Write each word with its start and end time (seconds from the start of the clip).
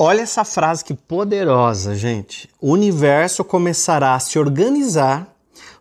Olha 0.00 0.20
essa 0.20 0.44
frase 0.44 0.84
que 0.84 0.94
poderosa, 0.94 1.92
gente. 1.96 2.48
O 2.60 2.70
universo 2.70 3.42
começará 3.42 4.14
a 4.14 4.20
se 4.20 4.38
organizar 4.38 5.26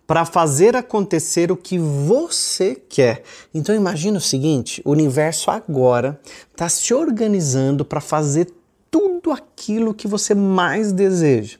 para 0.07 0.25
fazer 0.25 0.75
acontecer 0.75 1.51
o 1.51 1.55
que 1.55 1.77
você 1.77 2.73
quer. 2.73 3.21
Então 3.53 3.75
imagine 3.75 4.17
o 4.17 4.21
seguinte: 4.21 4.81
o 4.83 4.89
universo 4.89 5.51
agora 5.51 6.19
está 6.51 6.67
se 6.67 6.95
organizando 6.95 7.85
para 7.85 8.01
fazer 8.01 8.51
tudo 8.89 9.31
aquilo 9.31 9.93
que 9.93 10.07
você 10.07 10.33
mais 10.33 10.91
deseja. 10.91 11.59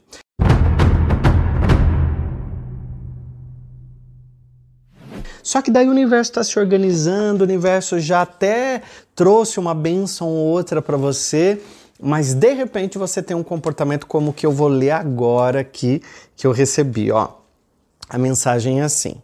Só 5.43 5.61
que 5.61 5.69
daí 5.69 5.87
o 5.87 5.91
universo 5.91 6.31
está 6.31 6.43
se 6.43 6.57
organizando, 6.57 7.43
o 7.43 7.47
universo 7.47 7.99
já 7.99 8.23
até 8.23 8.81
trouxe 9.15 9.59
uma 9.59 9.75
benção 9.75 10.27
ou 10.27 10.47
outra 10.47 10.81
para 10.81 10.97
você, 10.97 11.61
mas 12.00 12.34
de 12.34 12.54
repente 12.54 12.98
você 12.98 13.21
tem 13.21 13.36
um 13.36 13.43
comportamento 13.43 14.05
como 14.05 14.32
o 14.32 14.34
que 14.34 14.46
eu 14.46 14.51
vou 14.51 14.68
ler 14.68 14.92
agora 14.92 15.61
aqui 15.61 16.01
que 16.36 16.46
eu 16.46 16.51
recebi, 16.51 17.11
ó. 17.11 17.29
A 18.10 18.18
mensagem 18.18 18.82
é 18.82 18.83
assim: 18.83 19.15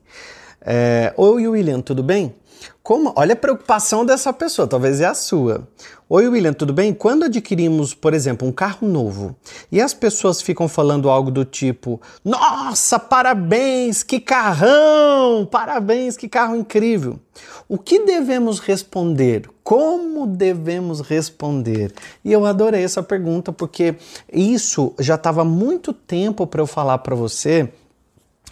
é, 0.62 1.14
Oi, 1.18 1.48
William, 1.48 1.82
tudo 1.82 2.04
bem? 2.04 2.34
Como, 2.82 3.14
olha 3.16 3.34
a 3.34 3.38
preocupação 3.38 4.06
dessa 4.06 4.34
pessoa, 4.34 4.68
talvez 4.68 5.00
é 5.00 5.06
a 5.06 5.14
sua. 5.14 5.68
Oi, 6.10 6.28
William, 6.28 6.54
tudo 6.54 6.74
bem? 6.74 6.94
Quando 6.94 7.24
adquirimos, 7.24 7.94
por 7.94 8.14
exemplo, 8.14 8.48
um 8.48 8.52
carro 8.52 8.88
novo 8.88 9.36
e 9.72 9.82
as 9.82 9.94
pessoas 9.94 10.42
ficam 10.42 10.68
falando 10.68 11.10
algo 11.10 11.32
do 11.32 11.46
tipo: 11.46 12.02
Nossa, 12.24 13.00
parabéns, 13.00 14.04
que 14.04 14.20
carrão! 14.20 15.48
Parabéns, 15.50 16.18
que 16.18 16.28
carro 16.28 16.56
incrível! 16.56 17.20
O 17.68 17.78
que 17.78 18.00
devemos 18.00 18.60
responder? 18.60 19.50
Como 19.64 20.28
devemos 20.28 21.00
responder? 21.00 21.94
E 22.24 22.32
eu 22.32 22.46
adorei 22.46 22.84
essa 22.84 23.02
pergunta 23.02 23.52
porque 23.52 23.96
isso 24.32 24.94
já 25.00 25.16
estava 25.16 25.44
muito 25.46 25.94
tempo 25.94 26.46
para 26.46 26.62
eu 26.62 26.68
falar 26.68 26.98
para 27.00 27.16
você 27.16 27.72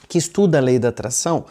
que 0.07 0.17
estuda 0.17 0.57
a 0.57 0.61
lei 0.61 0.79
da 0.79 0.89
atração 0.89 1.45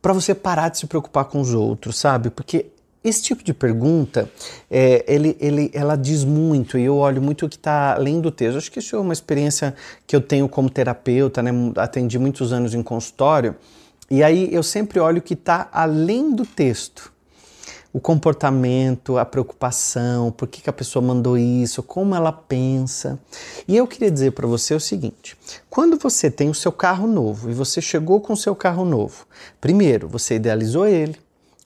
para 0.00 0.12
você 0.12 0.34
parar 0.34 0.68
de 0.68 0.78
se 0.78 0.86
preocupar 0.86 1.24
com 1.26 1.40
os 1.40 1.52
outros, 1.52 1.96
sabe? 1.96 2.30
Porque 2.30 2.66
esse 3.02 3.22
tipo 3.22 3.44
de 3.44 3.54
pergunta, 3.54 4.28
é, 4.70 5.04
ele, 5.06 5.36
ele, 5.40 5.70
ela 5.72 5.96
diz 5.96 6.24
muito, 6.24 6.76
e 6.76 6.84
eu 6.84 6.96
olho 6.96 7.22
muito 7.22 7.46
o 7.46 7.48
que 7.48 7.56
está 7.56 7.94
além 7.94 8.20
do 8.20 8.30
texto. 8.30 8.58
Acho 8.58 8.70
que 8.70 8.80
isso 8.80 8.96
é 8.96 8.98
uma 8.98 9.12
experiência 9.12 9.74
que 10.06 10.14
eu 10.14 10.20
tenho 10.20 10.48
como 10.48 10.68
terapeuta, 10.68 11.42
né? 11.42 11.50
atendi 11.76 12.18
muitos 12.18 12.52
anos 12.52 12.74
em 12.74 12.82
consultório, 12.82 13.54
e 14.10 14.22
aí 14.22 14.52
eu 14.52 14.62
sempre 14.62 15.00
olho 15.00 15.18
o 15.18 15.22
que 15.22 15.34
está 15.34 15.68
além 15.72 16.34
do 16.34 16.44
texto 16.44 17.15
o 17.96 18.00
comportamento, 18.00 19.16
a 19.16 19.24
preocupação, 19.24 20.30
por 20.30 20.46
que, 20.46 20.60
que 20.60 20.68
a 20.68 20.72
pessoa 20.72 21.02
mandou 21.02 21.38
isso, 21.38 21.82
como 21.82 22.14
ela 22.14 22.30
pensa. 22.30 23.18
E 23.66 23.74
eu 23.74 23.86
queria 23.86 24.10
dizer 24.10 24.32
para 24.32 24.46
você 24.46 24.74
o 24.74 24.80
seguinte: 24.80 25.34
quando 25.70 25.96
você 25.96 26.30
tem 26.30 26.50
o 26.50 26.54
seu 26.54 26.70
carro 26.70 27.06
novo 27.06 27.50
e 27.50 27.54
você 27.54 27.80
chegou 27.80 28.20
com 28.20 28.34
o 28.34 28.36
seu 28.36 28.54
carro 28.54 28.84
novo, 28.84 29.26
primeiro 29.62 30.08
você 30.08 30.34
idealizou 30.34 30.86
ele, 30.86 31.16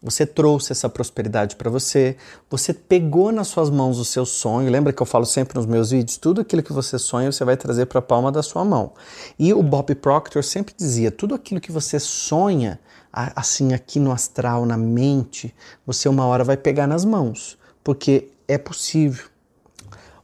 você 0.03 0.25
trouxe 0.25 0.73
essa 0.73 0.89
prosperidade 0.89 1.57
para 1.57 1.69
você, 1.69 2.17
você 2.49 2.73
pegou 2.73 3.31
nas 3.31 3.49
suas 3.49 3.69
mãos 3.69 3.99
o 3.99 4.05
seu 4.05 4.25
sonho. 4.25 4.71
Lembra 4.71 4.93
que 4.93 5.03
eu 5.03 5.07
falo 5.07 5.27
sempre 5.27 5.55
nos 5.57 5.67
meus 5.67 5.91
vídeos? 5.91 6.17
Tudo 6.17 6.41
aquilo 6.41 6.63
que 6.63 6.73
você 6.73 6.99
sonha, 6.99 7.31
você 7.31 7.45
vai 7.45 7.57
trazer 7.57 7.85
para 7.87 7.99
a 7.99 8.03
palma 8.03 8.33
da 8.33 8.43
sua 8.43 8.65
mão. 8.65 8.93
E 9.39 9.53
o 9.53 9.63
Bob 9.63 9.95
Proctor 9.97 10.43
sempre 10.43 10.75
dizia: 10.75 11.11
tudo 11.11 11.35
aquilo 11.35 11.61
que 11.61 11.71
você 11.71 12.01
sonha, 12.01 12.81
assim 13.13 13.75
aqui 13.75 14.01
no 14.01 14.11
astral, 14.11 14.65
na 14.65 14.77
mente, 14.77 15.55
você 15.87 16.09
uma 16.09 16.25
hora 16.25 16.45
vai 16.45 16.57
pegar 16.57 16.87
nas 16.87 17.05
mãos, 17.05 17.59
porque 17.85 18.29
é 18.49 18.57
possível. 18.57 19.27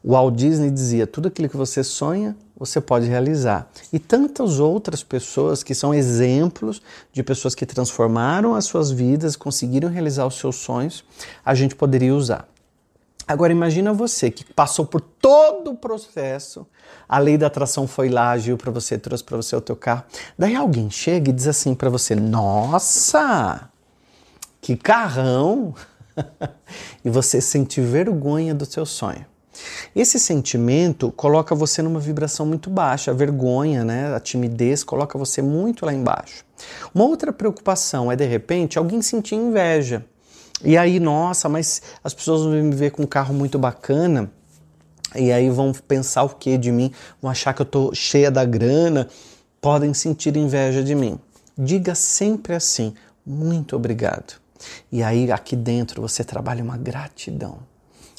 O 0.03 0.13
Walt 0.13 0.37
Disney 0.37 0.71
dizia: 0.71 1.07
tudo 1.07 1.29
aquilo 1.29 1.51
que 1.51 1.57
você 1.57 1.85
sonha, 1.85 2.35
você 2.59 2.81
pode 2.81 3.07
realizar. 3.07 3.69
E 3.93 3.99
tantas 3.99 4.59
outras 4.59 5.03
pessoas 5.03 5.63
que 5.63 5.75
são 5.75 5.93
exemplos 5.93 6.81
de 7.13 7.23
pessoas 7.23 7.55
que 7.55 7.67
transformaram 7.67 8.55
as 8.55 8.65
suas 8.65 8.91
vidas, 8.91 9.37
conseguiram 9.37 9.91
realizar 9.91 10.27
os 10.27 10.39
seus 10.39 10.57
sonhos, 10.57 11.05
a 11.45 11.55
gente 11.55 11.75
poderia 11.75 12.15
usar. 12.15 12.49
Agora 13.29 13.53
imagina 13.53 13.93
você 13.93 14.31
que 14.31 14.45
passou 14.45 14.87
por 14.87 15.01
todo 15.01 15.73
o 15.73 15.77
processo, 15.77 16.65
a 17.09 17.19
lei 17.19 17.37
da 17.37 17.49
atração 17.49 17.87
foi 17.87 18.09
lá, 18.09 18.31
agiu 18.31 18.57
para 18.57 18.71
você, 18.71 18.97
trouxe 18.97 19.25
para 19.25 19.37
você 19.37 19.57
o 19.57 19.61
teu 19.61 19.75
carro. 19.75 20.05
Daí 20.39 20.55
alguém 20.55 20.89
chega 20.91 21.31
e 21.31 21.33
diz 21.33 21.49
assim 21.49 21.75
para 21.75 21.91
você: 21.91 22.15
"Nossa! 22.15 23.69
Que 24.61 24.77
carrão!" 24.77 25.75
e 27.05 27.11
você 27.11 27.41
sente 27.41 27.81
vergonha 27.81 28.55
do 28.55 28.65
seu 28.65 28.87
sonho. 28.87 29.27
Esse 29.95 30.19
sentimento 30.19 31.11
coloca 31.13 31.55
você 31.55 31.83
numa 31.83 32.01
vibração 32.01 32.45
muito 32.47 32.69
baixa, 32.71 33.11
a 33.11 33.15
vergonha, 33.15 33.85
né, 33.85 34.15
a 34.15 34.21
timidez 34.21 34.85
coloca 34.85 35.19
você 35.19 35.41
muito 35.41 35.87
lá 35.87 35.93
embaixo. 35.93 36.45
Uma 36.95 37.05
outra 37.05 37.33
preocupação 37.33 38.11
é 38.11 38.17
de 38.17 38.25
repente 38.25 38.79
alguém 38.79 39.03
sentir 39.03 39.35
inveja. 39.35 40.05
E 40.65 40.77
aí, 40.77 40.99
nossa, 40.99 41.49
mas 41.49 41.83
as 42.03 42.15
pessoas 42.15 42.43
vão 42.43 42.53
me 42.53 42.75
ver 42.75 42.91
com 42.91 43.03
um 43.03 43.07
carro 43.07 43.35
muito 43.35 43.59
bacana 43.59 44.31
e 45.15 45.31
aí 45.31 45.51
vão 45.51 45.73
pensar 45.73 46.25
o 46.25 46.31
que 46.31 46.57
de 46.57 46.73
mim? 46.73 46.93
Vão 47.21 47.31
achar 47.31 47.53
que 47.53 47.63
eu 47.63 47.67
tô 47.67 47.95
cheia 47.95 48.31
da 48.31 48.45
grana, 48.45 49.09
podem 49.61 49.93
sentir 49.95 50.37
inveja 50.37 50.83
de 50.83 50.95
mim. 50.95 51.19
Diga 51.57 51.95
sempre 51.95 52.55
assim: 52.55 52.95
muito 53.25 53.77
obrigado. 53.77 54.41
E 54.91 55.03
aí 55.03 55.31
aqui 55.31 55.55
dentro 55.55 56.01
você 56.01 56.25
trabalha 56.25 56.63
uma 56.63 56.77
gratidão. 56.77 57.59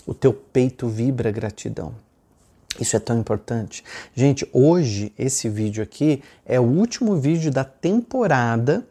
O 0.08 0.14
teu 0.14 0.34
peito 0.34 0.88
vibra 0.88 1.30
gratidão. 1.32 1.94
Isso 2.80 2.96
é 2.96 3.00
tão 3.00 3.20
importante. 3.20 3.84
Gente, 4.16 4.48
hoje 4.54 5.12
esse 5.20 5.50
vídeo 5.50 5.84
aqui 5.84 6.24
é 6.46 6.58
o 6.60 6.64
último 6.64 7.18
vídeo 7.18 7.52
da 7.52 7.66
temporada 7.66 8.88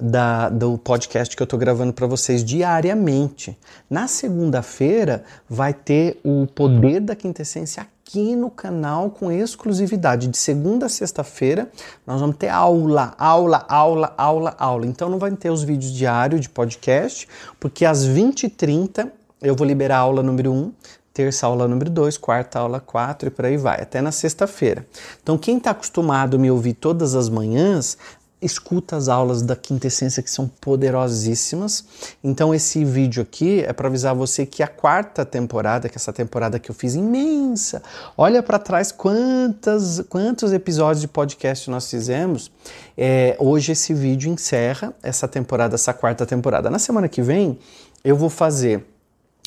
da, 0.00 0.48
do 0.48 0.76
podcast 0.78 1.36
que 1.36 1.42
eu 1.42 1.44
estou 1.44 1.58
gravando 1.58 1.92
para 1.92 2.06
vocês 2.06 2.44
diariamente. 2.44 3.56
Na 3.88 4.06
segunda-feira 4.06 5.24
vai 5.48 5.72
ter 5.72 6.20
o 6.24 6.46
Poder 6.46 7.00
da 7.00 7.14
Quintessência 7.14 7.82
aqui 7.82 8.34
no 8.34 8.50
canal 8.50 9.10
com 9.10 9.30
exclusividade. 9.30 10.28
De 10.28 10.36
segunda 10.36 10.86
a 10.86 10.88
sexta-feira 10.88 11.70
nós 12.06 12.20
vamos 12.20 12.36
ter 12.36 12.48
aula, 12.48 13.14
aula, 13.16 13.64
aula, 13.68 14.14
aula, 14.16 14.56
aula. 14.58 14.86
Então 14.86 15.08
não 15.08 15.18
vai 15.18 15.30
ter 15.32 15.50
os 15.50 15.62
vídeos 15.62 15.92
diários 15.92 16.40
de 16.42 16.50
podcast, 16.50 17.28
porque 17.58 17.84
às 17.84 18.06
20h30 18.06 19.10
eu 19.42 19.54
vou 19.54 19.66
liberar 19.66 19.96
a 19.96 20.00
aula 20.00 20.22
número 20.22 20.52
1, 20.52 20.72
terça 21.12 21.46
aula 21.46 21.66
número 21.66 21.90
2, 21.90 22.16
quarta 22.18 22.58
aula 22.58 22.80
4 22.80 23.28
e 23.28 23.30
por 23.30 23.44
aí 23.44 23.56
vai, 23.56 23.80
até 23.80 24.00
na 24.00 24.12
sexta-feira. 24.12 24.86
Então, 25.22 25.36
quem 25.36 25.58
está 25.58 25.70
acostumado 25.70 26.36
a 26.36 26.38
me 26.38 26.50
ouvir 26.50 26.74
todas 26.74 27.14
as 27.14 27.28
manhãs, 27.28 27.96
escuta 28.42 28.96
as 28.96 29.08
aulas 29.08 29.42
da 29.42 29.54
quintessência 29.54 30.22
que 30.22 30.30
são 30.30 30.48
poderosíssimas. 30.48 31.84
Então 32.24 32.54
esse 32.54 32.84
vídeo 32.84 33.22
aqui 33.22 33.62
é 33.66 33.72
para 33.72 33.88
avisar 33.88 34.14
você 34.14 34.46
que 34.46 34.62
a 34.62 34.66
quarta 34.66 35.24
temporada, 35.24 35.88
que 35.88 35.94
é 35.94 35.98
essa 35.98 36.12
temporada 36.12 36.58
que 36.58 36.70
eu 36.70 36.74
fiz 36.74 36.94
imensa, 36.94 37.82
olha 38.16 38.42
para 38.42 38.58
trás 38.58 38.90
quantas, 38.90 40.00
quantos 40.08 40.52
episódios 40.52 41.02
de 41.02 41.08
podcast 41.08 41.70
nós 41.70 41.90
fizemos. 41.90 42.50
É, 42.96 43.36
hoje 43.38 43.72
esse 43.72 43.92
vídeo 43.92 44.32
encerra 44.32 44.94
essa 45.02 45.28
temporada, 45.28 45.74
essa 45.74 45.92
quarta 45.92 46.24
temporada. 46.24 46.70
Na 46.70 46.78
semana 46.78 47.08
que 47.08 47.20
vem 47.20 47.58
eu 48.02 48.16
vou 48.16 48.30
fazer 48.30 48.86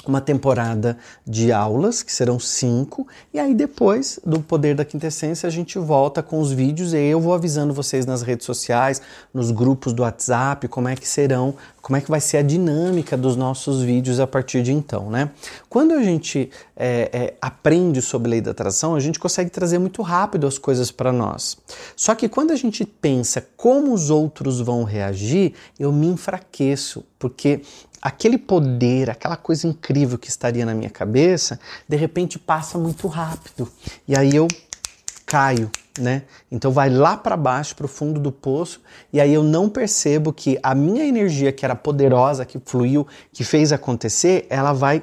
uma 0.05 0.21
temporada 0.21 0.97
de 1.25 1.51
aulas, 1.51 2.03
que 2.03 2.11
serão 2.11 2.39
cinco, 2.39 3.07
e 3.33 3.39
aí 3.39 3.53
depois 3.53 4.19
do 4.25 4.41
Poder 4.41 4.75
da 4.75 4.83
Quintessência 4.83 5.47
a 5.47 5.49
gente 5.49 5.79
volta 5.79 6.21
com 6.21 6.39
os 6.39 6.51
vídeos 6.51 6.93
e 6.93 6.97
eu 6.97 7.19
vou 7.19 7.33
avisando 7.33 7.73
vocês 7.73 8.05
nas 8.05 8.21
redes 8.21 8.45
sociais, 8.45 9.01
nos 9.33 9.51
grupos 9.51 9.93
do 9.93 10.03
WhatsApp, 10.03 10.67
como 10.67 10.87
é 10.87 10.95
que 10.95 11.07
serão, 11.07 11.55
como 11.83 11.97
é 11.97 12.01
que 12.01 12.09
vai 12.09 12.21
ser 12.21 12.37
a 12.37 12.41
dinâmica 12.41 13.17
dos 13.17 13.35
nossos 13.35 13.81
vídeos 13.81 14.17
a 14.17 14.25
partir 14.25 14.63
de 14.63 14.71
então, 14.71 15.09
né? 15.09 15.31
Quando 15.69 15.93
a 15.93 16.01
gente 16.01 16.49
é, 16.77 17.09
é, 17.11 17.33
aprende 17.41 18.01
sobre 18.01 18.31
lei 18.31 18.39
da 18.39 18.51
atração, 18.51 18.95
a 18.95 19.01
gente 19.01 19.19
consegue 19.19 19.49
trazer 19.49 19.79
muito 19.79 20.01
rápido 20.01 20.47
as 20.47 20.57
coisas 20.57 20.91
para 20.91 21.11
nós. 21.11 21.57
Só 21.93 22.15
que 22.15 22.29
quando 22.29 22.51
a 22.51 22.55
gente 22.55 22.85
pensa 22.85 23.45
como 23.57 23.93
os 23.93 24.09
outros 24.09 24.61
vão 24.61 24.85
reagir, 24.85 25.55
eu 25.77 25.91
me 25.91 26.07
enfraqueço, 26.07 27.03
porque 27.19 27.61
aquele 28.01 28.37
poder, 28.37 29.09
aquela 29.09 29.35
coisa 29.35 29.67
incrível 29.67 30.17
que 30.17 30.29
estaria 30.29 30.65
na 30.65 30.73
minha 30.73 30.89
cabeça, 30.89 31.59
de 31.85 31.97
repente 31.97 32.39
passa 32.39 32.77
muito 32.77 33.09
rápido. 33.09 33.69
E 34.07 34.15
aí 34.15 34.33
eu 34.33 34.47
caio, 35.33 35.71
né? 35.97 36.21
Então 36.51 36.71
vai 36.71 36.91
lá 36.91 37.17
para 37.17 37.35
baixo, 37.35 37.75
para 37.75 37.87
o 37.87 37.89
fundo 37.89 38.19
do 38.19 38.31
poço, 38.31 38.79
e 39.11 39.19
aí 39.19 39.33
eu 39.33 39.41
não 39.41 39.67
percebo 39.67 40.31
que 40.31 40.59
a 40.61 40.75
minha 40.75 41.03
energia 41.03 41.51
que 41.51 41.65
era 41.65 41.75
poderosa, 41.75 42.45
que 42.45 42.61
fluiu, 42.63 43.07
que 43.31 43.43
fez 43.43 43.73
acontecer, 43.73 44.45
ela 44.47 44.73
vai 44.73 45.01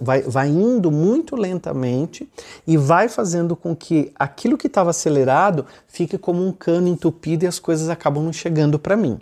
vai, 0.00 0.22
vai 0.22 0.48
indo 0.48 0.90
muito 0.90 1.36
lentamente 1.36 2.26
e 2.66 2.78
vai 2.78 3.10
fazendo 3.10 3.54
com 3.54 3.76
que 3.76 4.10
aquilo 4.18 4.56
que 4.56 4.68
estava 4.68 4.88
acelerado 4.88 5.66
fique 5.86 6.16
como 6.16 6.42
um 6.42 6.50
cano 6.50 6.88
entupido 6.88 7.44
e 7.44 7.46
as 7.46 7.58
coisas 7.58 7.90
acabam 7.90 8.24
não 8.24 8.32
chegando 8.32 8.78
para 8.78 8.96
mim. 8.96 9.20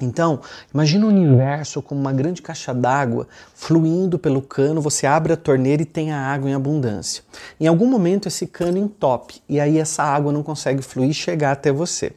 Então, 0.00 0.40
imagina 0.72 1.06
o 1.06 1.08
universo 1.08 1.80
como 1.80 2.00
uma 2.00 2.12
grande 2.12 2.42
caixa 2.42 2.74
d'água 2.74 3.26
fluindo 3.54 4.18
pelo 4.18 4.42
cano, 4.42 4.80
você 4.80 5.06
abre 5.06 5.32
a 5.32 5.36
torneira 5.36 5.82
e 5.82 5.86
tem 5.86 6.12
a 6.12 6.20
água 6.20 6.50
em 6.50 6.54
abundância. 6.54 7.22
Em 7.58 7.66
algum 7.66 7.86
momento 7.86 8.28
esse 8.28 8.46
cano 8.46 8.76
entope 8.76 9.40
e 9.48 9.58
aí 9.58 9.78
essa 9.78 10.02
água 10.02 10.32
não 10.32 10.42
consegue 10.42 10.82
fluir 10.82 11.10
e 11.10 11.14
chegar 11.14 11.52
até 11.52 11.72
você. 11.72 12.12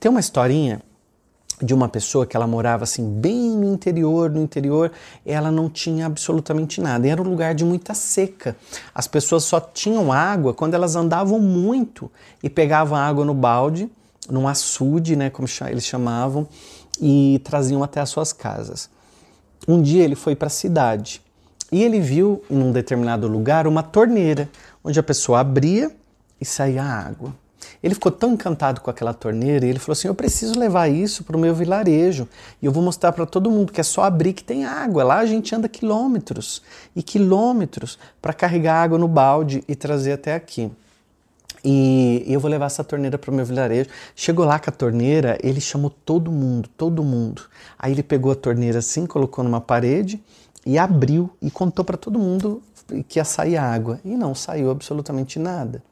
Tem 0.00 0.10
uma 0.10 0.18
historinha 0.18 0.82
de 1.62 1.74
uma 1.74 1.88
pessoa 1.88 2.26
que 2.26 2.36
ela 2.36 2.46
morava 2.46 2.84
assim 2.84 3.08
bem 3.20 3.50
no 3.50 3.72
interior, 3.72 4.30
no 4.30 4.40
interior, 4.40 4.90
ela 5.24 5.50
não 5.50 5.68
tinha 5.68 6.06
absolutamente 6.06 6.80
nada. 6.80 7.06
Era 7.06 7.20
um 7.20 7.28
lugar 7.28 7.54
de 7.54 7.64
muita 7.64 7.94
seca. 7.94 8.56
As 8.94 9.06
pessoas 9.06 9.44
só 9.44 9.60
tinham 9.60 10.10
água 10.10 10.54
quando 10.54 10.74
elas 10.74 10.96
andavam 10.96 11.38
muito 11.38 12.10
e 12.42 12.48
pegavam 12.48 12.96
água 12.96 13.24
no 13.24 13.34
balde, 13.34 13.90
num 14.30 14.46
açude, 14.48 15.16
né, 15.16 15.30
como 15.30 15.48
eles 15.68 15.84
chamavam, 15.84 16.46
e 17.00 17.40
traziam 17.44 17.82
até 17.82 18.00
as 18.00 18.10
suas 18.10 18.32
casas. 18.32 18.88
Um 19.66 19.80
dia 19.80 20.02
ele 20.02 20.14
foi 20.14 20.34
para 20.34 20.46
a 20.46 20.50
cidade 20.50 21.22
e 21.70 21.82
ele 21.82 22.00
viu 22.00 22.42
em 22.50 22.58
um 22.58 22.72
determinado 22.72 23.28
lugar 23.28 23.66
uma 23.66 23.82
torneira 23.82 24.48
onde 24.82 24.98
a 24.98 25.02
pessoa 25.02 25.40
abria 25.40 25.90
e 26.40 26.44
saía 26.44 26.82
água. 26.82 27.34
Ele 27.82 27.94
ficou 27.94 28.10
tão 28.10 28.32
encantado 28.32 28.80
com 28.80 28.90
aquela 28.90 29.14
torneira 29.14 29.64
e 29.64 29.68
ele 29.68 29.78
falou 29.78 29.92
assim: 29.92 30.08
Eu 30.08 30.14
preciso 30.14 30.58
levar 30.58 30.88
isso 30.88 31.24
para 31.24 31.36
o 31.36 31.40
meu 31.40 31.54
vilarejo 31.54 32.28
e 32.60 32.66
eu 32.66 32.72
vou 32.72 32.82
mostrar 32.82 33.12
para 33.12 33.24
todo 33.26 33.50
mundo 33.50 33.72
que 33.72 33.80
é 33.80 33.84
só 33.84 34.02
abrir 34.02 34.32
que 34.32 34.44
tem 34.44 34.64
água. 34.64 35.04
Lá 35.04 35.18
a 35.18 35.26
gente 35.26 35.54
anda 35.54 35.68
quilômetros 35.68 36.62
e 36.94 37.02
quilômetros 37.02 37.98
para 38.20 38.32
carregar 38.32 38.82
água 38.82 38.98
no 38.98 39.08
balde 39.08 39.62
e 39.68 39.74
trazer 39.74 40.12
até 40.12 40.34
aqui. 40.34 40.70
E 41.64 42.24
eu 42.26 42.40
vou 42.40 42.50
levar 42.50 42.66
essa 42.66 42.82
torneira 42.82 43.18
para 43.18 43.30
o 43.30 43.34
meu 43.34 43.44
vilarejo. 43.44 43.90
Chegou 44.14 44.44
lá 44.44 44.58
com 44.58 44.70
a 44.70 44.72
torneira, 44.72 45.38
ele 45.42 45.60
chamou 45.60 45.90
todo 45.90 46.30
mundo, 46.32 46.68
todo 46.76 47.02
mundo. 47.04 47.42
Aí 47.78 47.92
ele 47.92 48.02
pegou 48.02 48.32
a 48.32 48.34
torneira 48.34 48.78
assim, 48.78 49.06
colocou 49.06 49.44
numa 49.44 49.60
parede 49.60 50.22
e 50.64 50.78
abriu 50.78 51.30
e 51.40 51.50
contou 51.50 51.84
para 51.84 51.96
todo 51.96 52.18
mundo 52.18 52.62
que 53.08 53.18
ia 53.18 53.24
sair 53.24 53.56
água. 53.56 54.00
E 54.04 54.16
não 54.16 54.34
saiu 54.34 54.70
absolutamente 54.70 55.38
nada. 55.38 55.82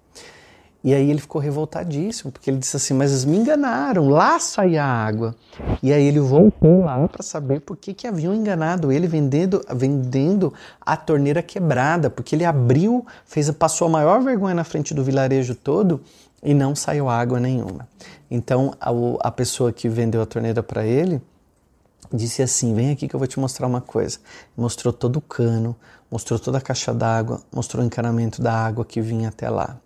E 0.82 0.94
aí 0.94 1.10
ele 1.10 1.20
ficou 1.20 1.40
revoltadíssimo, 1.40 2.30
porque 2.30 2.48
ele 2.48 2.58
disse 2.58 2.76
assim: 2.76 2.94
Mas 2.94 3.24
me 3.24 3.36
enganaram, 3.36 4.08
lá 4.08 4.38
saía 4.38 4.84
a 4.84 4.86
água. 4.86 5.34
E 5.82 5.92
aí 5.92 6.04
ele 6.04 6.20
voltou 6.20 6.84
lá 6.84 7.06
para 7.08 7.22
saber 7.22 7.60
por 7.60 7.76
que, 7.76 7.92
que 7.92 8.06
haviam 8.06 8.32
enganado 8.32 8.92
ele 8.92 9.08
vendendo, 9.08 9.64
vendendo 9.74 10.54
a 10.80 10.96
torneira 10.96 11.42
quebrada, 11.42 12.08
porque 12.08 12.36
ele 12.36 12.44
abriu, 12.44 13.04
fez, 13.24 13.50
passou 13.50 13.88
a 13.88 13.90
maior 13.90 14.22
vergonha 14.22 14.54
na 14.54 14.64
frente 14.64 14.94
do 14.94 15.02
vilarejo 15.02 15.54
todo 15.54 16.00
e 16.42 16.54
não 16.54 16.76
saiu 16.76 17.08
água 17.08 17.40
nenhuma. 17.40 17.88
Então 18.30 18.72
a, 18.80 18.90
a 19.20 19.30
pessoa 19.32 19.72
que 19.72 19.88
vendeu 19.88 20.22
a 20.22 20.26
torneira 20.26 20.62
para 20.62 20.86
ele 20.86 21.20
disse 22.12 22.40
assim: 22.40 22.72
Vem 22.72 22.92
aqui 22.92 23.08
que 23.08 23.14
eu 23.16 23.18
vou 23.18 23.26
te 23.26 23.40
mostrar 23.40 23.66
uma 23.66 23.80
coisa. 23.80 24.18
Mostrou 24.56 24.92
todo 24.92 25.16
o 25.16 25.20
cano, 25.20 25.74
mostrou 26.08 26.38
toda 26.38 26.58
a 26.58 26.60
caixa 26.60 26.94
d'água, 26.94 27.40
mostrou 27.52 27.82
o 27.82 27.86
encanamento 27.86 28.40
da 28.40 28.52
água 28.52 28.84
que 28.84 29.00
vinha 29.00 29.28
até 29.28 29.50
lá. 29.50 29.76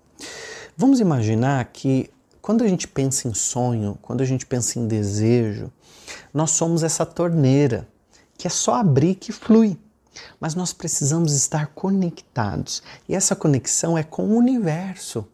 Vamos 0.77 1.01
imaginar 1.01 1.65
que 1.67 2.11
quando 2.41 2.65
a 2.65 2.67
gente 2.67 2.89
pensa 2.89 3.29
em 3.29 3.35
sonho, 3.35 3.99
quando 4.03 4.23
a 4.23 4.25
gente 4.25 4.47
pensa 4.47 4.79
em 4.79 4.87
desejo, 4.87 5.71
nós 6.33 6.51
somos 6.51 6.83
essa 6.83 7.05
torneira 7.07 7.87
que 8.37 8.47
é 8.47 8.51
só 8.51 8.75
abrir 8.75 9.15
que 9.15 9.33
flui. 9.33 9.79
Mas 10.41 10.55
nós 10.55 10.73
precisamos 10.73 11.35
estar 11.35 11.69
conectados. 11.69 12.83
E 13.09 13.15
essa 13.15 13.37
conexão 13.37 13.97
é 13.97 14.03
com 14.03 14.25
o 14.25 14.37
universo. 14.37 15.27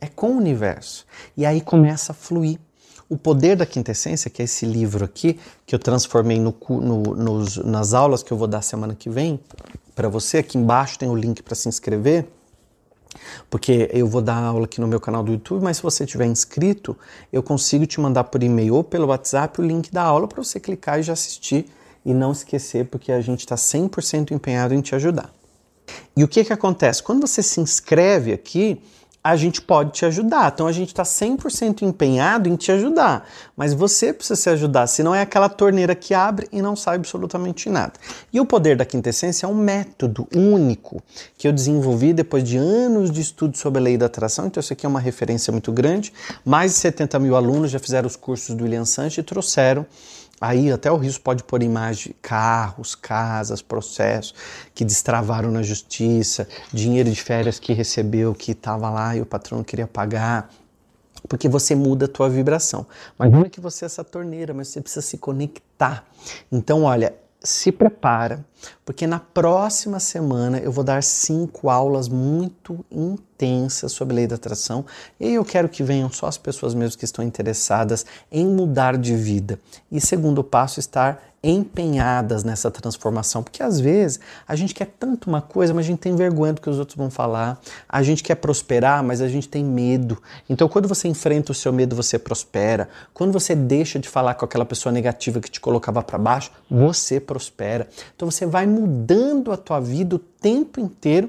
É 0.00 0.06
com 0.06 0.32
o 0.32 0.36
universo. 0.36 1.06
E 1.36 1.44
aí 1.44 1.60
começa 1.60 2.12
a 2.12 2.14
fluir. 2.14 2.58
O 3.08 3.18
Poder 3.18 3.56
da 3.56 3.66
Quintessência, 3.66 4.30
que 4.30 4.42
é 4.42 4.44
esse 4.46 4.64
livro 4.64 5.04
aqui, 5.04 5.38
que 5.66 5.74
eu 5.74 5.78
transformei 5.78 6.40
no, 6.40 6.56
no, 6.68 7.02
nos, 7.14 7.56
nas 7.58 7.92
aulas 7.92 8.22
que 8.22 8.32
eu 8.32 8.36
vou 8.36 8.48
dar 8.48 8.62
semana 8.62 8.94
que 8.94 9.10
vem, 9.10 9.38
para 9.94 10.08
você, 10.08 10.38
aqui 10.38 10.56
embaixo 10.56 10.98
tem 10.98 11.08
o 11.08 11.14
link 11.14 11.42
para 11.42 11.54
se 11.54 11.68
inscrever 11.68 12.26
porque 13.48 13.90
eu 13.92 14.06
vou 14.06 14.20
dar 14.20 14.36
aula 14.36 14.64
aqui 14.64 14.80
no 14.80 14.88
meu 14.88 15.00
canal 15.00 15.22
do 15.22 15.32
YouTube, 15.32 15.62
mas 15.62 15.78
se 15.78 15.82
você 15.82 16.04
tiver 16.06 16.26
inscrito, 16.26 16.96
eu 17.32 17.42
consigo 17.42 17.86
te 17.86 18.00
mandar 18.00 18.24
por 18.24 18.42
e-mail 18.42 18.74
ou 18.74 18.84
pelo 18.84 19.08
WhatsApp 19.08 19.60
o 19.60 19.64
link 19.64 19.92
da 19.92 20.02
aula 20.02 20.26
para 20.26 20.42
você 20.42 20.58
clicar 20.60 20.98
e 20.98 21.02
já 21.02 21.12
assistir 21.12 21.66
e 22.04 22.12
não 22.12 22.32
esquecer, 22.32 22.86
porque 22.86 23.10
a 23.10 23.20
gente 23.20 23.40
está 23.40 23.54
100% 23.54 24.32
empenhado 24.32 24.74
em 24.74 24.80
te 24.80 24.94
ajudar. 24.94 25.32
E 26.16 26.22
o 26.22 26.28
que, 26.28 26.44
que 26.44 26.52
acontece? 26.52 27.02
Quando 27.02 27.26
você 27.26 27.42
se 27.42 27.60
inscreve 27.60 28.32
aqui, 28.32 28.80
a 29.24 29.36
gente 29.36 29.62
pode 29.62 29.92
te 29.92 30.04
ajudar. 30.04 30.52
Então 30.52 30.66
a 30.66 30.72
gente 30.72 30.88
está 30.88 31.02
100% 31.02 31.80
empenhado 31.80 32.46
em 32.46 32.56
te 32.56 32.70
ajudar. 32.70 33.26
Mas 33.56 33.72
você 33.72 34.12
precisa 34.12 34.36
se 34.36 34.50
ajudar, 34.50 34.86
senão 34.86 35.14
é 35.14 35.22
aquela 35.22 35.48
torneira 35.48 35.94
que 35.94 36.12
abre 36.12 36.46
e 36.52 36.60
não 36.60 36.76
sai 36.76 36.96
absolutamente 36.96 37.70
nada. 37.70 37.94
E 38.30 38.38
o 38.38 38.44
poder 38.44 38.76
da 38.76 38.84
quintessência 38.84 39.46
é 39.46 39.48
um 39.48 39.54
método 39.54 40.28
único 40.34 41.02
que 41.38 41.48
eu 41.48 41.52
desenvolvi 41.52 42.12
depois 42.12 42.44
de 42.44 42.58
anos 42.58 43.10
de 43.10 43.22
estudo 43.22 43.56
sobre 43.56 43.80
a 43.80 43.82
lei 43.82 43.96
da 43.96 44.06
atração. 44.06 44.46
Então 44.46 44.60
isso 44.60 44.74
aqui 44.74 44.84
é 44.84 44.88
uma 44.88 45.00
referência 45.00 45.50
muito 45.50 45.72
grande. 45.72 46.12
Mais 46.44 46.72
de 46.72 46.78
70 46.78 47.18
mil 47.18 47.34
alunos 47.34 47.70
já 47.70 47.78
fizeram 47.78 48.06
os 48.06 48.16
cursos 48.16 48.54
do 48.54 48.64
William 48.64 48.84
Sanches 48.84 49.18
e 49.18 49.22
trouxeram 49.22 49.86
Aí 50.46 50.70
até 50.70 50.92
o 50.92 50.98
risco 50.98 51.24
pode 51.24 51.42
pôr 51.42 51.62
imagem 51.62 52.08
de 52.08 52.14
carros, 52.20 52.94
casas, 52.94 53.62
processos 53.62 54.34
que 54.74 54.84
destravaram 54.84 55.50
na 55.50 55.62
justiça, 55.62 56.46
dinheiro 56.70 57.10
de 57.10 57.18
férias 57.18 57.58
que 57.58 57.72
recebeu, 57.72 58.34
que 58.34 58.52
estava 58.52 58.90
lá 58.90 59.16
e 59.16 59.22
o 59.22 59.26
patrão 59.26 59.64
queria 59.64 59.86
pagar, 59.86 60.50
porque 61.26 61.48
você 61.48 61.74
muda 61.74 62.04
a 62.04 62.08
tua 62.08 62.28
vibração. 62.28 62.86
Mas 63.16 63.32
não 63.32 63.40
é 63.40 63.48
que 63.48 63.58
você 63.58 63.86
é 63.86 63.86
essa 63.86 64.04
torneira, 64.04 64.52
mas 64.52 64.68
você 64.68 64.82
precisa 64.82 65.00
se 65.00 65.16
conectar. 65.16 66.04
Então, 66.52 66.82
olha, 66.82 67.14
se 67.42 67.72
prepara, 67.72 68.44
porque 68.84 69.06
na 69.06 69.18
próxima 69.18 70.00
semana 70.00 70.58
eu 70.58 70.72
vou 70.72 70.84
dar 70.84 71.02
cinco 71.02 71.68
aulas 71.68 72.08
muito 72.08 72.84
intensas 72.90 73.92
sobre 73.92 74.16
lei 74.16 74.26
da 74.26 74.36
atração 74.36 74.84
e 75.18 75.34
eu 75.34 75.44
quero 75.44 75.68
que 75.68 75.82
venham 75.82 76.10
só 76.10 76.26
as 76.26 76.38
pessoas 76.38 76.74
mesmo 76.74 76.98
que 76.98 77.04
estão 77.04 77.24
interessadas 77.24 78.04
em 78.30 78.46
mudar 78.46 78.96
de 78.96 79.14
vida. 79.16 79.58
E 79.90 80.00
segundo 80.00 80.42
passo, 80.42 80.80
estar 80.80 81.22
empenhadas 81.44 82.42
nessa 82.42 82.70
transformação, 82.70 83.42
porque 83.42 83.62
às 83.62 83.78
vezes 83.78 84.18
a 84.48 84.56
gente 84.56 84.74
quer 84.74 84.86
tanto 84.98 85.28
uma 85.28 85.42
coisa, 85.42 85.74
mas 85.74 85.84
a 85.84 85.88
gente 85.88 85.98
tem 85.98 86.16
vergonha 86.16 86.54
do 86.54 86.60
que 86.60 86.70
os 86.70 86.78
outros 86.78 86.96
vão 86.96 87.10
falar. 87.10 87.60
A 87.86 88.02
gente 88.02 88.22
quer 88.22 88.36
prosperar, 88.36 89.04
mas 89.04 89.20
a 89.20 89.28
gente 89.28 89.46
tem 89.46 89.62
medo. 89.62 90.16
Então, 90.48 90.66
quando 90.68 90.88
você 90.88 91.06
enfrenta 91.06 91.52
o 91.52 91.54
seu 91.54 91.70
medo, 91.70 91.94
você 91.94 92.18
prospera. 92.18 92.88
Quando 93.12 93.30
você 93.30 93.54
deixa 93.54 93.98
de 93.98 94.08
falar 94.08 94.34
com 94.34 94.44
aquela 94.46 94.64
pessoa 94.64 94.90
negativa 94.90 95.38
que 95.38 95.50
te 95.50 95.60
colocava 95.60 96.02
para 96.02 96.16
baixo, 96.16 96.50
você 96.70 97.20
prospera. 97.20 97.86
Então, 98.16 98.30
você 98.30 98.46
vai 98.54 98.68
mudando 98.68 99.50
a 99.50 99.56
tua 99.56 99.80
vida 99.80 100.14
o 100.14 100.18
tempo 100.20 100.78
inteiro 100.78 101.28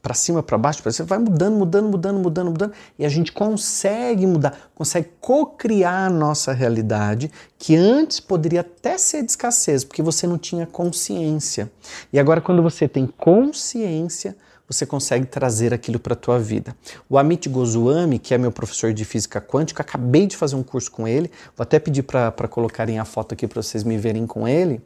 para 0.00 0.14
cima, 0.14 0.42
para 0.42 0.56
baixo, 0.56 0.82
você 0.82 1.02
vai 1.02 1.18
mudando, 1.18 1.56
mudando, 1.58 1.88
mudando, 1.90 2.18
mudando, 2.18 2.50
mudando, 2.50 2.72
e 2.98 3.04
a 3.04 3.08
gente 3.10 3.30
consegue 3.32 4.26
mudar, 4.26 4.70
consegue 4.74 5.10
co-criar 5.20 6.06
a 6.06 6.10
nossa 6.10 6.54
realidade, 6.54 7.30
que 7.58 7.76
antes 7.76 8.18
poderia 8.18 8.62
até 8.62 8.96
ser 8.96 9.22
de 9.22 9.30
escassez, 9.30 9.84
porque 9.84 10.02
você 10.02 10.26
não 10.26 10.38
tinha 10.38 10.66
consciência. 10.66 11.70
E 12.10 12.18
agora, 12.18 12.40
quando 12.40 12.62
você 12.62 12.88
tem 12.88 13.06
consciência, 13.06 14.34
você 14.66 14.86
consegue 14.86 15.26
trazer 15.26 15.74
aquilo 15.74 15.98
para 15.98 16.14
a 16.14 16.16
tua 16.16 16.38
vida. 16.38 16.74
O 17.10 17.18
Amit 17.18 17.46
Goswami, 17.46 18.18
que 18.18 18.32
é 18.32 18.38
meu 18.38 18.50
professor 18.50 18.94
de 18.94 19.04
física 19.04 19.38
quântica, 19.38 19.82
acabei 19.82 20.26
de 20.26 20.34
fazer 20.34 20.56
um 20.56 20.62
curso 20.62 20.90
com 20.90 21.06
ele, 21.06 21.30
vou 21.54 21.62
até 21.62 21.78
pedir 21.78 22.04
para 22.04 22.48
colocarem 22.48 22.98
a 22.98 23.04
foto 23.04 23.34
aqui 23.34 23.46
para 23.46 23.60
vocês 23.60 23.84
me 23.84 23.98
verem 23.98 24.26
com 24.26 24.48
ele. 24.48 24.80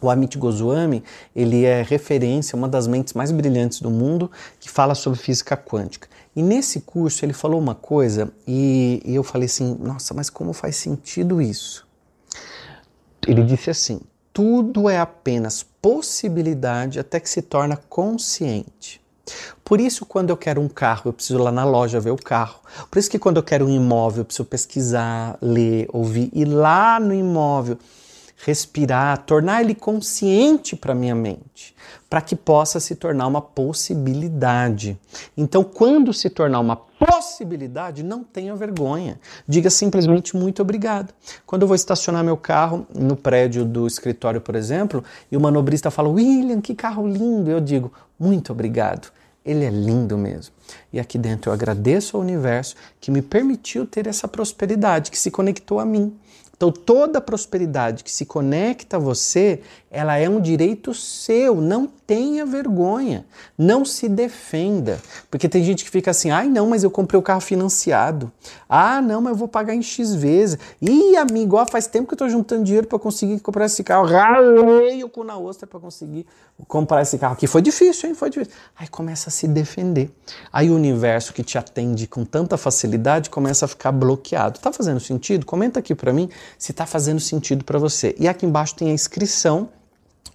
O 0.00 0.10
Amit 0.10 0.36
Goswami, 0.36 1.02
ele 1.34 1.64
é 1.64 1.82
referência, 1.82 2.56
uma 2.56 2.68
das 2.68 2.86
mentes 2.86 3.14
mais 3.14 3.30
brilhantes 3.30 3.80
do 3.80 3.90
mundo, 3.90 4.30
que 4.60 4.70
fala 4.70 4.94
sobre 4.94 5.18
física 5.18 5.56
quântica. 5.56 6.08
E 6.36 6.42
nesse 6.42 6.80
curso 6.80 7.24
ele 7.24 7.32
falou 7.32 7.60
uma 7.60 7.74
coisa 7.74 8.32
e, 8.46 9.00
e 9.04 9.14
eu 9.14 9.22
falei 9.22 9.46
assim, 9.46 9.76
nossa, 9.80 10.12
mas 10.12 10.28
como 10.28 10.52
faz 10.52 10.76
sentido 10.76 11.40
isso? 11.40 11.86
Ele 13.26 13.42
disse 13.42 13.70
assim, 13.70 14.00
tudo 14.32 14.88
é 14.88 14.98
apenas 14.98 15.64
possibilidade 15.80 16.98
até 16.98 17.20
que 17.20 17.30
se 17.30 17.40
torna 17.40 17.76
consciente. 17.76 19.00
Por 19.64 19.80
isso, 19.80 20.04
quando 20.04 20.30
eu 20.30 20.36
quero 20.36 20.60
um 20.60 20.68
carro, 20.68 21.02
eu 21.06 21.12
preciso 21.12 21.38
ir 21.38 21.42
lá 21.42 21.50
na 21.50 21.64
loja 21.64 21.98
ver 21.98 22.10
o 22.10 22.16
carro. 22.16 22.60
Por 22.90 22.98
isso 22.98 23.10
que 23.10 23.18
quando 23.18 23.38
eu 23.38 23.42
quero 23.42 23.64
um 23.64 23.70
imóvel, 23.70 24.20
eu 24.20 24.24
preciso 24.24 24.44
pesquisar, 24.44 25.38
ler, 25.40 25.88
ouvir, 25.92 26.30
ir 26.34 26.44
lá 26.44 27.00
no 27.00 27.14
imóvel 27.14 27.78
respirar, 28.36 29.18
tornar 29.24 29.62
ele 29.62 29.74
consciente 29.74 30.76
para 30.76 30.94
minha 30.94 31.14
mente, 31.14 31.74
para 32.10 32.20
que 32.20 32.36
possa 32.36 32.80
se 32.80 32.94
tornar 32.94 33.26
uma 33.26 33.40
possibilidade. 33.40 34.98
Então, 35.36 35.64
quando 35.64 36.12
se 36.12 36.28
tornar 36.28 36.60
uma 36.60 36.76
possibilidade, 36.76 38.02
não 38.02 38.22
tenha 38.22 38.54
vergonha. 38.54 39.18
Diga 39.46 39.70
simplesmente 39.70 40.36
muito 40.36 40.62
obrigado. 40.62 41.12
Quando 41.46 41.62
eu 41.62 41.68
vou 41.68 41.74
estacionar 41.74 42.24
meu 42.24 42.36
carro 42.36 42.86
no 42.94 43.16
prédio 43.16 43.64
do 43.64 43.86
escritório, 43.86 44.40
por 44.40 44.54
exemplo, 44.54 45.02
e 45.30 45.36
o 45.36 45.40
manobrista 45.40 45.90
fala: 45.90 46.08
"William, 46.08 46.60
que 46.60 46.74
carro 46.74 47.06
lindo". 47.06 47.50
Eu 47.50 47.60
digo: 47.60 47.92
"Muito 48.18 48.52
obrigado". 48.52 49.08
Ele 49.44 49.64
é 49.64 49.70
lindo 49.70 50.16
mesmo. 50.16 50.54
E 50.90 50.98
aqui 50.98 51.18
dentro 51.18 51.50
eu 51.50 51.54
agradeço 51.54 52.16
ao 52.16 52.22
universo 52.22 52.76
que 52.98 53.10
me 53.10 53.20
permitiu 53.20 53.86
ter 53.86 54.06
essa 54.06 54.26
prosperidade, 54.26 55.10
que 55.10 55.18
se 55.18 55.30
conectou 55.30 55.78
a 55.78 55.84
mim. 55.84 56.16
Então 56.64 56.72
toda 56.72 57.20
prosperidade 57.20 58.02
que 58.02 58.10
se 58.10 58.24
conecta 58.24 58.96
a 58.96 58.98
você, 58.98 59.60
ela 59.90 60.16
é 60.16 60.26
um 60.30 60.40
direito 60.40 60.94
seu. 60.94 61.56
Não 61.56 61.86
tenha 62.06 62.46
vergonha, 62.46 63.26
não 63.56 63.84
se 63.84 64.08
defenda, 64.08 64.98
porque 65.30 65.46
tem 65.46 65.62
gente 65.62 65.84
que 65.84 65.90
fica 65.90 66.10
assim: 66.10 66.30
"Ai, 66.30 66.48
não, 66.48 66.66
mas 66.66 66.82
eu 66.82 66.90
comprei 66.90 67.18
o 67.18 67.22
carro 67.22 67.42
financiado. 67.42 68.32
Ah, 68.66 69.02
não, 69.02 69.20
mas 69.20 69.32
eu 69.32 69.36
vou 69.36 69.46
pagar 69.46 69.74
em 69.74 69.82
X 69.82 70.14
vezes. 70.14 70.58
Ih, 70.80 71.16
amigo, 71.16 71.56
ó, 71.56 71.66
faz 71.66 71.86
tempo 71.86 72.08
que 72.08 72.14
eu 72.14 72.18
tô 72.18 72.28
juntando 72.30 72.64
dinheiro 72.64 72.86
para 72.86 72.98
conseguir 72.98 73.38
comprar 73.40 73.66
esse 73.66 73.84
carro. 73.84 74.06
Ralei 74.06 75.04
o 75.04 75.08
cu 75.08 75.22
na 75.22 75.36
ostra 75.36 75.66
para 75.66 75.78
conseguir 75.78 76.26
comprar 76.66 77.02
esse 77.02 77.18
carro 77.18 77.34
aqui. 77.34 77.46
Foi 77.46 77.60
difícil, 77.60 78.08
hein? 78.08 78.14
Foi 78.14 78.30
difícil. 78.30 78.52
Aí 78.76 78.88
começa 78.88 79.28
a 79.28 79.32
se 79.32 79.46
defender. 79.46 80.10
Aí 80.52 80.70
o 80.70 80.74
universo 80.74 81.32
que 81.32 81.42
te 81.42 81.58
atende 81.58 82.06
com 82.06 82.24
tanta 82.24 82.56
facilidade 82.56 83.28
começa 83.28 83.64
a 83.64 83.68
ficar 83.68 83.92
bloqueado. 83.92 84.58
Tá 84.60 84.72
fazendo 84.72 85.00
sentido? 85.00 85.44
Comenta 85.44 85.80
aqui 85.80 85.94
para 85.94 86.12
mim 86.12 86.28
se 86.58 86.72
tá 86.72 86.86
fazendo 86.86 87.20
sentido 87.20 87.64
para 87.64 87.78
você. 87.78 88.14
E 88.18 88.28
aqui 88.28 88.46
embaixo 88.46 88.74
tem 88.74 88.90
a 88.90 88.92
inscrição 88.92 89.68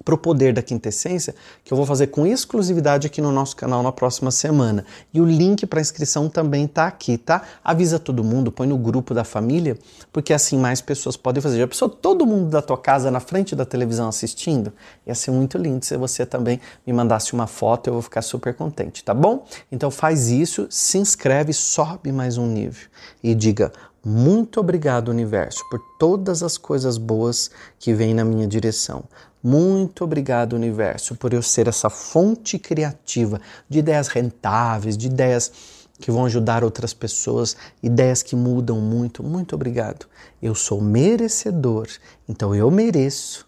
para 0.04 0.16
o 0.16 0.18
poder 0.18 0.54
da 0.54 0.62
quintessência, 0.62 1.36
que 1.64 1.74
eu 1.74 1.78
vou 1.78 1.86
fazer 1.86 2.08
com 2.08 2.26
exclusividade 2.26 3.06
aqui 3.08 3.22
no 3.22 3.32
nosso 3.32 3.56
canal 3.56 3.84
na 3.84 3.92
próxima 3.92 4.32
semana. 4.32 4.86
E 5.14 5.20
o 5.20 5.26
link 5.26 5.66
para 5.66 5.82
inscrição 5.82 6.30
também 6.30 6.66
está 6.66 6.88
aqui, 6.88 7.18
tá? 7.18 7.44
Avisa 7.64 8.00
todo 8.00 8.24
mundo, 8.24 8.52
põe 8.52 8.68
no 8.68 8.78
grupo 8.78 9.14
da 9.14 9.24
família, 9.24 9.78
porque 10.12 10.34
assim 10.34 10.58
mais 10.58 10.82
pessoas 10.82 11.18
podem 11.18 11.42
fazer. 11.42 11.60
Já 11.60 11.68
pensou 11.68 11.90
todo 11.90 12.26
mundo 12.26 12.50
da 12.50 12.62
tua 12.62 12.78
casa 12.78 13.12
na 13.12 13.20
frente 13.20 13.56
da 13.56 13.66
televisão 13.66 14.08
assistindo? 14.08 14.72
Ia 15.06 15.16
ser 15.16 15.32
muito 15.32 15.58
lindo 15.58 15.86
se 15.86 15.98
você 15.98 16.26
também 16.26 16.60
me 16.86 16.94
mandasse 16.94 17.34
uma 17.34 17.48
foto, 17.48 17.88
eu 17.88 17.94
vou 17.94 18.02
ficar 18.02 18.22
super 18.22 18.54
contente, 18.54 19.04
tá 19.04 19.14
bom? 19.14 19.46
Então 19.72 19.92
faz 19.92 20.30
isso, 20.30 20.68
se 20.70 20.98
inscreve, 20.98 21.54
sobe 21.54 22.12
mais 22.12 22.38
um 22.38 22.48
nível 22.48 22.88
e 23.24 23.36
diga 23.36 23.72
muito 24.10 24.60
obrigado, 24.60 25.10
universo, 25.10 25.63
por 25.70 25.80
todas 26.00 26.42
as 26.42 26.58
coisas 26.58 26.98
boas 26.98 27.51
que 27.78 27.94
vêm 27.94 28.12
na 28.12 28.25
minha 28.25 28.48
direção. 28.48 29.04
Muito 29.42 30.04
obrigado, 30.04 30.54
universo, 30.54 31.16
por 31.16 31.32
eu 31.32 31.44
ser 31.44 31.68
essa 31.68 31.92
fonte 31.92 32.58
criativa 32.58 33.39
de 33.70 33.78
ideias 33.78 34.08
rentáveis, 34.08 34.98
de 34.98 35.06
ideias 35.06 35.51
que 36.00 36.10
vão 36.10 36.25
ajudar 36.25 36.63
outras 36.63 36.92
pessoas, 36.92 37.56
ideias 37.84 38.24
que 38.24 38.36
mudam 38.36 38.82
muito. 38.82 39.22
Muito 39.22 39.54
obrigado. 39.54 40.08
Eu 40.42 40.56
sou 40.56 40.82
merecedor, 40.82 41.88
então 42.28 42.56
eu 42.56 42.72
mereço, 42.72 43.48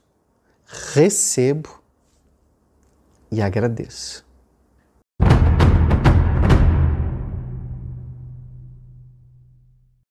recebo 0.93 1.81
e 3.31 3.41
agradeço. 3.41 4.30